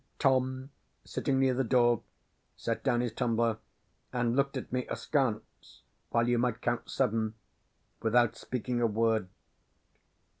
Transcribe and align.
Tom, 0.17 0.71
sitting 1.05 1.39
near 1.39 1.53
the 1.53 1.63
door, 1.63 2.01
set 2.57 2.83
down 2.83 3.01
his 3.01 3.13
tumbler, 3.13 3.59
and 4.11 4.35
looked 4.35 4.57
at 4.57 4.73
me 4.73 4.87
askance, 4.87 5.83
while 6.09 6.27
you 6.27 6.39
might 6.39 6.59
count 6.59 6.89
seven, 6.89 7.35
without 8.01 8.35
speaking 8.35 8.81
a 8.81 8.87
word. 8.87 9.29